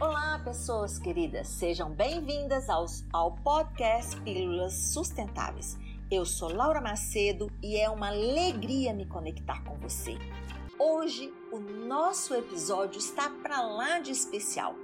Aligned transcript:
Olá, 0.00 0.40
pessoas 0.44 0.96
queridas, 0.96 1.48
sejam 1.48 1.90
bem-vindas 1.90 2.68
ao 3.12 3.32
podcast 3.32 4.14
Pílulas 4.20 4.72
Sustentáveis. 4.72 5.76
Eu 6.08 6.24
sou 6.24 6.54
Laura 6.54 6.80
Macedo 6.80 7.50
e 7.60 7.76
é 7.76 7.90
uma 7.90 8.06
alegria 8.06 8.94
me 8.94 9.04
conectar 9.06 9.64
com 9.64 9.74
você. 9.78 10.16
Hoje 10.78 11.34
o 11.50 11.58
nosso 11.58 12.32
episódio 12.32 13.00
está 13.00 13.28
para 13.28 13.60
lá 13.60 13.98
de 13.98 14.12
especial. 14.12 14.76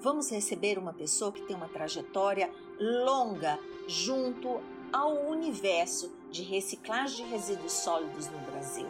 Vamos 0.00 0.30
receber 0.30 0.78
uma 0.78 0.92
pessoa 0.92 1.32
que 1.32 1.42
tem 1.42 1.56
uma 1.56 1.68
trajetória 1.68 2.48
longa 2.78 3.58
junto 3.88 4.60
ao 4.92 5.26
universo 5.26 6.16
de 6.30 6.44
reciclagem 6.44 7.26
de 7.26 7.32
resíduos 7.32 7.72
sólidos 7.72 8.28
no 8.28 8.38
Brasil. 8.38 8.86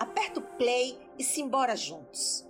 Aperta 0.00 0.40
o 0.40 0.42
play 0.56 0.98
e 1.18 1.22
simbora 1.22 1.76
juntos. 1.76 2.47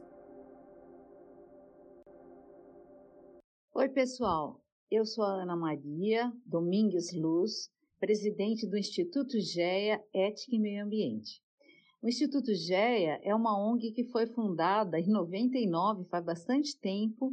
Oi, 3.79 3.89
pessoal. 3.89 4.61
Eu 4.91 5.07
sou 5.07 5.23
a 5.23 5.41
Ana 5.41 5.55
Maria 5.55 6.33
Domingues 6.45 7.15
Luz, 7.15 7.71
presidente 8.01 8.67
do 8.67 8.77
Instituto 8.77 9.39
GEA 9.39 10.03
Ética 10.13 10.57
e 10.57 10.59
Meio 10.59 10.85
Ambiente. 10.85 11.41
O 12.03 12.09
Instituto 12.09 12.53
GEA 12.53 13.21
é 13.23 13.33
uma 13.33 13.57
ONG 13.57 13.93
que 13.93 14.03
foi 14.03 14.27
fundada 14.27 14.99
em 14.99 15.07
99, 15.07 16.09
faz 16.09 16.25
bastante 16.25 16.77
tempo, 16.77 17.33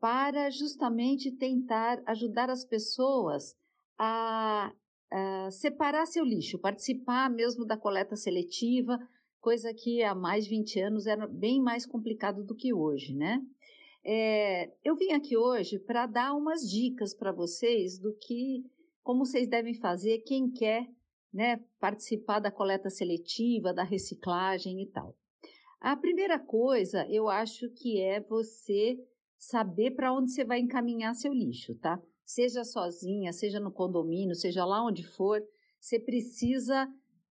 para 0.00 0.50
justamente 0.50 1.30
tentar 1.30 2.02
ajudar 2.06 2.50
as 2.50 2.64
pessoas 2.64 3.54
a, 3.96 4.72
a 5.12 5.48
separar 5.52 6.06
seu 6.06 6.24
lixo, 6.24 6.58
participar 6.58 7.30
mesmo 7.30 7.64
da 7.64 7.76
coleta 7.76 8.16
seletiva, 8.16 8.98
coisa 9.40 9.72
que 9.72 10.02
há 10.02 10.12
mais 10.12 10.42
de 10.42 10.50
20 10.50 10.80
anos 10.80 11.06
era 11.06 11.28
bem 11.28 11.62
mais 11.62 11.86
complicado 11.86 12.42
do 12.42 12.56
que 12.56 12.74
hoje, 12.74 13.14
né? 13.14 13.40
É, 14.04 14.72
eu 14.84 14.96
vim 14.96 15.12
aqui 15.12 15.36
hoje 15.36 15.78
para 15.78 16.06
dar 16.06 16.34
umas 16.34 16.60
dicas 16.62 17.14
para 17.14 17.32
vocês 17.32 17.98
do 17.98 18.14
que, 18.14 18.64
como 19.02 19.24
vocês 19.24 19.48
devem 19.48 19.74
fazer, 19.74 20.18
quem 20.20 20.50
quer 20.50 20.88
né, 21.32 21.62
participar 21.78 22.40
da 22.40 22.50
coleta 22.50 22.88
seletiva, 22.88 23.74
da 23.74 23.82
reciclagem 23.82 24.82
e 24.82 24.86
tal. 24.86 25.16
A 25.80 25.96
primeira 25.96 26.38
coisa, 26.38 27.06
eu 27.08 27.28
acho 27.28 27.70
que 27.70 28.00
é 28.00 28.20
você 28.20 28.98
saber 29.36 29.92
para 29.92 30.12
onde 30.12 30.32
você 30.32 30.44
vai 30.44 30.58
encaminhar 30.58 31.14
seu 31.14 31.32
lixo, 31.32 31.74
tá? 31.76 32.02
Seja 32.24 32.64
sozinha, 32.64 33.32
seja 33.32 33.60
no 33.60 33.70
condomínio, 33.70 34.34
seja 34.34 34.64
lá 34.64 34.84
onde 34.84 35.06
for, 35.06 35.40
você 35.80 36.00
precisa 36.00 36.88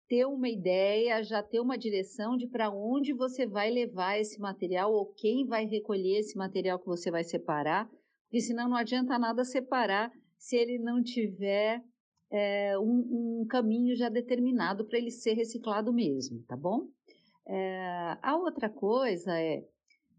ter 0.08 0.24
uma 0.24 0.48
ideia, 0.48 1.22
já 1.22 1.42
ter 1.42 1.60
uma 1.60 1.76
direção 1.76 2.36
de 2.36 2.46
para 2.46 2.70
onde 2.70 3.12
você 3.12 3.46
vai 3.46 3.70
levar 3.70 4.18
esse 4.18 4.40
material 4.40 4.92
ou 4.92 5.12
quem 5.14 5.46
vai 5.46 5.66
recolher 5.66 6.18
esse 6.18 6.36
material 6.36 6.78
que 6.78 6.86
você 6.86 7.10
vai 7.10 7.24
separar, 7.24 7.88
porque 8.24 8.40
senão 8.40 8.68
não 8.68 8.76
adianta 8.76 9.18
nada 9.18 9.44
separar 9.44 10.12
se 10.38 10.56
ele 10.56 10.78
não 10.78 11.02
tiver 11.02 11.82
é, 12.30 12.78
um, 12.78 13.40
um, 13.40 13.46
caminho 13.48 13.96
já 13.96 14.08
determinado 14.08 14.84
para 14.86 14.98
ele 14.98 15.10
ser 15.10 15.34
reciclado 15.34 15.92
mesmo, 15.92 16.42
tá 16.46 16.56
bom? 16.56 16.88
É, 17.48 18.18
a 18.22 18.36
outra 18.36 18.68
coisa 18.68 19.38
é, 19.38 19.64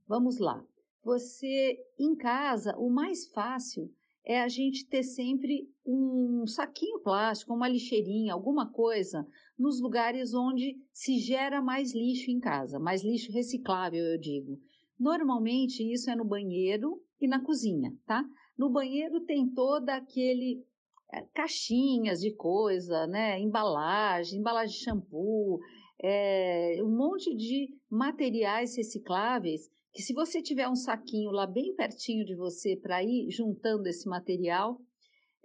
vamos 0.08 0.40
lá, 0.40 0.64
você 1.04 1.78
em 1.98 2.16
casa, 2.16 2.76
o 2.78 2.90
mais 2.90 3.28
fácil 3.28 3.90
é 4.26 4.42
a 4.42 4.50
gente 4.50 4.86
ter 4.88 5.04
sempre 5.04 5.70
um 5.86 6.46
saquinho 6.46 7.00
plástico, 7.00 7.54
uma 7.54 7.70
lixeirinha, 7.70 8.34
alguma 8.34 8.70
coisa 8.70 9.26
nos 9.58 9.82
lugares 9.82 10.34
onde 10.34 10.78
se 10.92 11.18
gera 11.20 11.62
mais 11.62 11.94
lixo 11.94 12.30
em 12.30 12.40
casa, 12.40 12.80
mais 12.80 13.04
lixo 13.04 13.32
reciclável, 13.32 14.04
eu 14.04 14.18
digo. 14.18 14.60
Normalmente 15.00 15.82
isso 15.84 16.10
é 16.10 16.16
no 16.16 16.26
banheiro 16.26 17.02
e 17.20 17.28
na 17.28 17.44
cozinha, 17.44 17.94
tá? 18.06 18.24
No 18.58 18.70
banheiro 18.70 19.22
tem 19.22 19.48
toda 19.48 19.96
aquele 19.96 20.64
é, 21.12 21.22
caixinhas 21.34 22.20
de 22.20 22.34
coisa, 22.36 23.08
né? 23.08 23.40
Embalagem, 23.40 24.40
embalagem 24.40 24.78
de 24.78 24.84
shampoo, 24.84 25.60
é, 26.02 26.78
um 26.82 26.96
monte 26.96 27.36
de 27.36 27.70
materiais 27.90 28.76
recicláveis 28.76 29.70
que 29.92 30.04
se 30.04 30.14
você 30.14 30.42
tiver 30.42 30.70
um 30.70 30.76
saquinho 30.76 31.32
lá 31.32 31.48
bem 31.48 31.74
pertinho 31.74 32.24
de 32.24 32.36
você 32.36 32.76
para 32.76 33.04
ir 33.04 33.32
juntando 33.32 33.88
esse 33.88 34.08
material, 34.08 34.80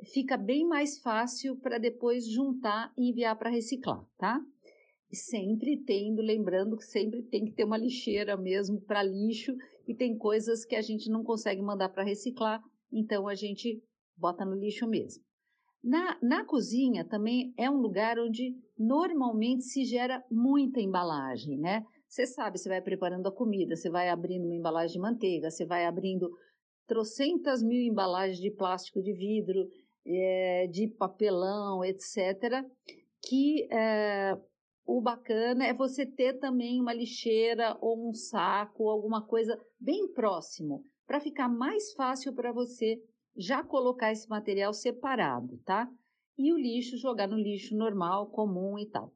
fica 0.05 0.37
bem 0.37 0.67
mais 0.67 0.99
fácil 0.99 1.57
para 1.57 1.79
depois 1.79 2.27
juntar 2.29 2.93
e 2.97 3.11
enviar 3.11 3.37
para 3.39 3.51
reciclar, 3.51 4.05
tá? 4.19 4.41
Sempre 5.13 5.77
tendo, 5.85 6.23
lembrando 6.23 6.77
que 6.77 6.85
sempre 6.85 7.23
tem 7.23 7.45
que 7.45 7.53
ter 7.53 7.65
uma 7.65 7.77
lixeira 7.77 8.37
mesmo 8.37 8.81
para 8.81 9.03
lixo 9.03 9.55
e 9.87 9.95
tem 9.95 10.17
coisas 10.17 10.65
que 10.65 10.75
a 10.75 10.81
gente 10.81 11.11
não 11.11 11.23
consegue 11.23 11.61
mandar 11.61 11.91
para 11.91 12.05
reciclar, 12.05 12.63
então 12.91 13.29
a 13.29 13.35
gente 13.35 13.83
bota 14.17 14.45
no 14.45 14.55
lixo 14.55 14.89
mesmo. 14.89 15.23
Na, 15.83 16.17
na 16.23 16.45
cozinha 16.45 17.05
também 17.05 17.53
é 17.59 17.69
um 17.69 17.79
lugar 17.79 18.19
onde 18.19 18.55
normalmente 18.79 19.65
se 19.65 19.85
gera 19.85 20.25
muita 20.31 20.81
embalagem, 20.81 21.59
né? 21.59 21.85
Você 22.07 22.27
sabe, 22.27 22.59
você 22.59 22.69
vai 22.69 22.81
preparando 22.81 23.27
a 23.27 23.33
comida, 23.33 23.75
você 23.75 23.91
vai 23.91 24.09
abrindo 24.09 24.45
uma 24.45 24.55
embalagem 24.55 24.95
de 24.95 25.01
manteiga, 25.01 25.51
você 25.51 25.67
vai 25.67 25.85
abrindo 25.85 26.31
trocentas 26.87 27.63
mil 27.63 27.81
embalagens 27.81 28.39
de 28.39 28.51
plástico 28.51 29.03
de 29.03 29.13
vidro, 29.13 29.67
é, 30.07 30.67
de 30.67 30.89
papelão, 30.89 31.85
etc. 31.85 32.65
Que 33.23 33.69
é, 33.73 34.37
o 34.87 35.01
bacana 35.01 35.67
é 35.67 35.73
você 35.73 36.05
ter 36.05 36.39
também 36.39 36.81
uma 36.81 36.93
lixeira 36.93 37.77
ou 37.81 38.09
um 38.09 38.13
saco, 38.13 38.89
alguma 38.89 39.27
coisa 39.27 39.59
bem 39.79 40.13
próximo, 40.13 40.85
para 41.07 41.21
ficar 41.21 41.49
mais 41.49 41.93
fácil 41.93 42.33
para 42.35 42.53
você 42.53 43.01
já 43.37 43.63
colocar 43.63 44.13
esse 44.13 44.29
material 44.29 44.73
separado, 44.73 45.59
tá? 45.65 45.89
E 46.37 46.53
o 46.53 46.59
lixo 46.59 46.97
jogar 46.97 47.29
no 47.29 47.37
lixo 47.37 47.77
normal, 47.77 48.31
comum 48.31 48.79
e 48.79 48.87
tal. 48.87 49.13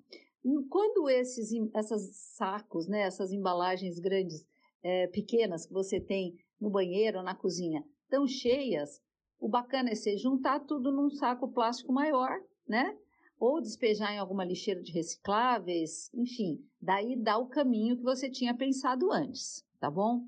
Quando 0.71 1.11
esses 1.11 1.51
essas 1.75 2.17
sacos, 2.37 2.87
né, 2.87 3.01
essas 3.01 3.33
embalagens 3.33 3.99
grandes, 3.99 4.47
é, 4.83 5.09
pequenas 5.09 5.67
que 5.67 5.73
você 5.73 6.01
tem 6.01 6.37
no 6.61 6.71
banheiro 6.71 7.19
ou 7.19 7.25
na 7.25 7.35
cozinha, 7.35 7.85
estão 8.05 8.27
cheias, 8.27 9.01
o 9.47 9.49
bacana 9.49 9.91
é 9.91 9.95
você 9.95 10.17
juntar 10.17 10.59
tudo 10.59 10.91
num 10.91 11.09
saco 11.09 11.47
plástico 11.47 11.93
maior, 11.93 12.37
né? 12.69 12.99
Ou 13.39 13.61
despejar 13.61 14.13
em 14.13 14.19
alguma 14.19 14.45
lixeira 14.45 14.83
de 14.83 14.91
recicláveis, 14.91 16.11
enfim, 16.13 16.67
daí 16.83 17.15
dá 17.15 17.39
o 17.39 17.47
caminho 17.47 17.97
que 17.97 18.03
você 18.03 18.29
tinha 18.29 18.53
pensado 18.57 19.13
antes, 19.13 19.65
tá 19.79 19.89
bom? 19.89 20.25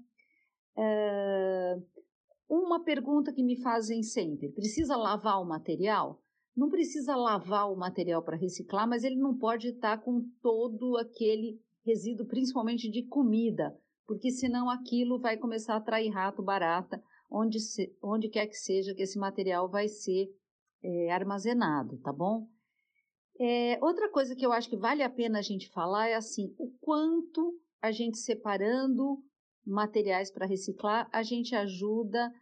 É... 0.76 1.76
Uma 2.48 2.84
pergunta 2.84 3.32
que 3.32 3.42
me 3.42 3.60
fazem 3.60 4.04
sempre: 4.04 4.50
precisa 4.50 4.96
lavar 4.96 5.42
o 5.42 5.44
material? 5.44 6.22
não 6.56 6.68
precisa 6.68 7.14
lavar 7.14 7.70
o 7.70 7.76
material 7.76 8.20
para 8.20 8.36
reciclar, 8.36 8.88
mas 8.88 9.04
ele 9.04 9.14
não 9.14 9.32
pode 9.32 9.68
estar 9.68 9.98
com 9.98 10.28
todo 10.42 10.96
aquele 10.96 11.60
resíduo, 11.86 12.26
principalmente 12.26 12.90
de 12.90 13.04
comida, 13.04 13.78
porque 14.04 14.28
senão 14.32 14.68
aquilo 14.68 15.20
vai 15.20 15.36
começar 15.36 15.74
a 15.74 15.76
atrair 15.76 16.10
rato, 16.10 16.42
barata, 16.42 17.00
onde, 17.30 17.60
se, 17.60 17.96
onde 18.02 18.28
quer 18.28 18.46
que 18.46 18.56
seja 18.56 18.94
que 18.94 19.02
esse 19.02 19.18
material 19.18 19.68
vai 19.68 19.88
ser 19.88 20.28
é, 20.82 21.10
armazenado, 21.10 21.98
tá 21.98 22.12
bom? 22.12 22.48
É, 23.40 23.78
outra 23.82 24.10
coisa 24.10 24.34
que 24.34 24.44
eu 24.44 24.52
acho 24.52 24.68
que 24.68 24.76
vale 24.76 25.02
a 25.02 25.10
pena 25.10 25.38
a 25.38 25.42
gente 25.42 25.68
falar 25.70 26.08
é 26.08 26.14
assim, 26.14 26.54
o 26.58 26.70
quanto 26.80 27.58
a 27.80 27.92
gente 27.92 28.18
separando 28.18 29.22
materiais 29.64 30.30
para 30.30 30.46
reciclar, 30.46 31.08
a 31.12 31.22
gente 31.22 31.54
ajuda 31.54 32.32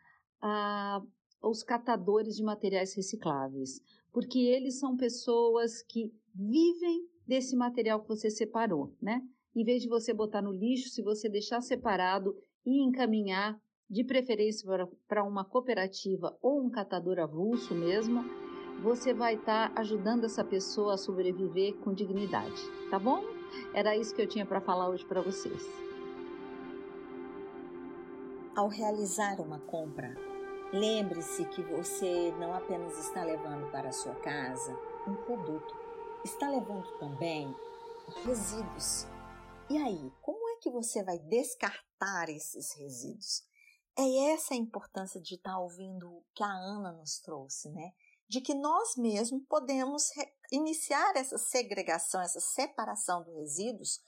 a, 0.40 1.02
os 1.42 1.62
catadores 1.62 2.36
de 2.36 2.42
materiais 2.42 2.94
recicláveis 2.94 3.82
porque 4.16 4.38
eles 4.38 4.78
são 4.78 4.96
pessoas 4.96 5.82
que 5.82 6.10
vivem 6.34 7.06
desse 7.26 7.54
material 7.54 8.00
que 8.00 8.08
você 8.08 8.30
separou, 8.30 8.96
né? 8.98 9.20
Em 9.54 9.62
vez 9.62 9.82
de 9.82 9.90
você 9.90 10.14
botar 10.14 10.40
no 10.40 10.52
lixo, 10.52 10.88
se 10.88 11.02
você 11.02 11.28
deixar 11.28 11.60
separado 11.60 12.34
e 12.64 12.82
encaminhar, 12.82 13.60
de 13.88 14.04
preferência 14.04 14.68
para 15.06 15.24
uma 15.24 15.44
cooperativa 15.44 16.36
ou 16.42 16.60
um 16.60 16.70
catador 16.70 17.18
avulso 17.18 17.74
mesmo, 17.74 18.24
você 18.82 19.14
vai 19.14 19.34
estar 19.34 19.72
tá 19.72 19.80
ajudando 19.80 20.24
essa 20.24 20.44
pessoa 20.44 20.94
a 20.94 20.98
sobreviver 20.98 21.74
com 21.76 21.94
dignidade, 21.94 22.60
tá 22.90 22.98
bom? 22.98 23.24
Era 23.72 23.96
isso 23.96 24.14
que 24.14 24.20
eu 24.20 24.28
tinha 24.28 24.44
para 24.44 24.60
falar 24.60 24.88
hoje 24.88 25.04
para 25.04 25.22
vocês. 25.22 25.62
Ao 28.54 28.68
realizar 28.68 29.40
uma 29.40 29.60
compra, 29.60 30.14
Lembre-se 30.72 31.44
que 31.44 31.62
você 31.62 32.32
não 32.40 32.52
apenas 32.52 32.98
está 32.98 33.22
levando 33.22 33.70
para 33.70 33.90
a 33.90 33.92
sua 33.92 34.14
casa 34.16 34.76
um 35.06 35.14
produto, 35.14 35.74
está 36.24 36.50
levando 36.50 36.90
também 36.98 37.54
resíduos. 38.24 39.06
E 39.70 39.78
aí, 39.78 40.12
como 40.20 40.48
é 40.48 40.56
que 40.56 40.68
você 40.68 41.04
vai 41.04 41.20
descartar 41.20 42.28
esses 42.28 42.76
resíduos? 42.76 43.44
É 43.98 44.32
essa 44.32 44.52
a 44.52 44.56
importância 44.56 45.20
de 45.20 45.36
estar 45.36 45.58
ouvindo 45.58 46.08
o 46.08 46.24
que 46.34 46.42
a 46.42 46.52
Ana 46.52 46.92
nos 46.92 47.18
trouxe, 47.18 47.70
né? 47.70 47.92
De 48.28 48.40
que 48.40 48.54
nós 48.54 48.94
mesmos 48.96 49.42
podemos 49.48 50.10
iniciar 50.52 51.16
essa 51.16 51.38
segregação, 51.38 52.20
essa 52.20 52.40
separação 52.40 53.22
dos 53.22 53.34
resíduos 53.34 54.00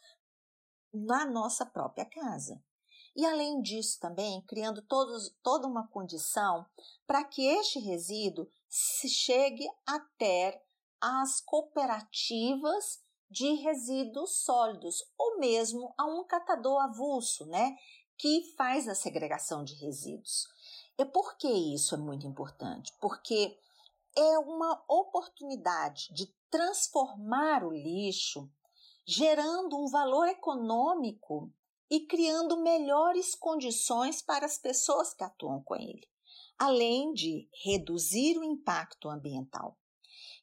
na 0.93 1.25
nossa 1.25 1.65
própria 1.65 2.05
casa. 2.05 2.63
E 3.17 3.25
além 3.25 3.63
disso 3.63 3.99
também 3.99 4.43
criando 4.43 4.83
todos, 4.83 5.35
toda 5.43 5.67
uma 5.67 5.89
condição 5.89 6.67
para 7.07 7.25
que 7.25 7.47
este 7.47 7.79
resíduo 7.79 8.49
se 8.69 9.09
chegue 9.09 9.67
até 9.87 10.63
as 11.01 11.41
cooperativas 11.41 13.03
de 13.31 13.55
resíduos 13.55 14.43
sólidos 14.43 15.05
ou 15.17 15.39
mesmo 15.39 15.93
a 15.99 16.07
um 16.07 16.25
catador 16.25 16.81
avulso, 16.83 17.47
né, 17.47 17.77
que 18.19 18.53
faz 18.57 18.89
a 18.89 18.95
segregação 18.95 19.63
de 19.63 19.75
resíduos. 19.75 20.47
E 20.99 21.05
por 21.05 21.37
que 21.37 21.49
isso 21.49 21.95
é 21.95 21.99
muito 21.99 22.27
importante? 22.27 22.93
Porque 23.01 23.57
é 24.17 24.39
uma 24.41 24.83
oportunidade 24.89 26.13
de 26.13 26.27
transformar 26.51 27.65
o 27.65 27.71
lixo, 27.71 28.51
gerando 29.07 29.79
um 29.79 29.89
valor 29.89 30.27
econômico 30.27 31.53
e 31.89 32.01
criando 32.01 32.61
melhores 32.61 33.35
condições 33.35 34.21
para 34.21 34.45
as 34.45 34.59
pessoas 34.59 35.15
que 35.15 35.23
atuam 35.23 35.63
com 35.63 35.77
ele, 35.77 36.07
além 36.59 37.13
de 37.13 37.49
reduzir 37.65 38.37
o 38.37 38.45
impacto 38.45 39.09
ambiental. 39.09 39.79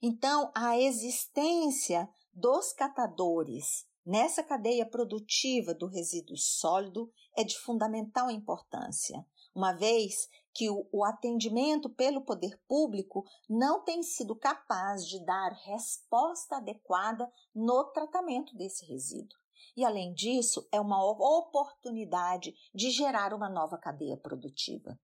Então, 0.01 0.51
a 0.55 0.79
existência 0.79 2.09
dos 2.33 2.71
catadores 2.71 3.85
nessa 4.05 4.43
cadeia 4.43 4.85
produtiva 4.85 5.73
do 5.73 5.87
resíduo 5.87 6.37
sólido 6.37 7.11
é 7.35 7.43
de 7.43 7.57
fundamental 7.57 8.29
importância, 8.29 9.25
uma 9.53 9.73
vez 9.73 10.27
que 10.53 10.69
o, 10.69 11.03
atendimento 11.03 11.89
pelo 11.89 12.21
poder 12.21 12.57
público 12.65 13.25
não 13.49 13.83
tem 13.83 14.01
sido 14.01 14.33
capaz 14.33 15.05
de 15.05 15.23
dar 15.25 15.51
resposta 15.65 16.55
adequada 16.55 17.29
no 17.53 17.83
tratamento 17.91 18.55
desse 18.55 18.85
resíduo. 18.85 19.37
E, 19.75 19.83
além 19.83 20.13
disso, 20.13 20.65
é 20.71 20.79
uma 20.79 21.03
oportunidade 21.03 22.53
de 22.73 22.89
gerar 22.89 23.33
uma 23.33 23.49
nova 23.49 23.77
cadeia 23.77 24.15
produtiva. 24.15 24.97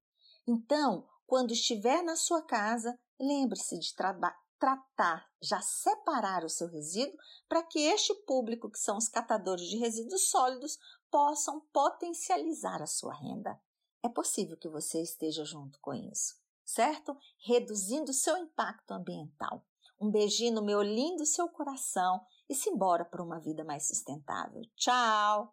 Então, 0.47 1.05
quando 1.27 1.51
estiver 1.51 2.01
na 2.01 2.15
sua 2.15 2.41
casa, 2.41 2.97
lembre-se 3.19 3.77
de 3.77 3.93
trabalhar 3.93 4.40
tratar, 4.61 5.27
já 5.41 5.59
separar 5.59 6.45
o 6.45 6.49
seu 6.49 6.67
resíduo, 6.67 7.17
para 7.49 7.63
que 7.63 7.79
este 7.79 8.13
público, 8.27 8.69
que 8.69 8.77
são 8.77 8.95
os 8.95 9.09
catadores 9.09 9.65
de 9.65 9.75
resíduos 9.77 10.29
sólidos, 10.29 10.77
possam 11.09 11.61
potencializar 11.73 12.79
a 12.79 12.85
sua 12.85 13.15
renda. 13.15 13.59
É 14.03 14.07
possível 14.07 14.55
que 14.55 14.69
você 14.69 15.01
esteja 15.01 15.43
junto 15.43 15.79
com 15.79 15.95
isso, 15.95 16.35
certo? 16.63 17.17
Reduzindo 17.39 18.11
o 18.11 18.13
seu 18.13 18.37
impacto 18.37 18.91
ambiental. 18.91 19.65
Um 19.99 20.11
beijinho 20.11 20.53
no 20.53 20.61
meu 20.61 20.83
lindo 20.83 21.25
seu 21.25 21.49
coração 21.49 22.23
e 22.47 22.53
se 22.53 22.69
embora 22.69 23.03
para 23.03 23.23
uma 23.23 23.39
vida 23.39 23.63
mais 23.63 23.87
sustentável. 23.87 24.61
Tchau! 24.75 25.49